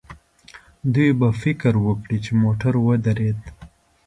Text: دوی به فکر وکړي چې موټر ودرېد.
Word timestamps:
دوی 0.93 1.09
به 1.19 1.29
فکر 1.41 1.73
وکړي 1.85 2.17
چې 2.25 2.31
موټر 2.43 2.73
ودرېد. 2.85 3.39